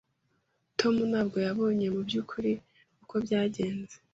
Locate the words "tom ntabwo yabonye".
0.79-1.85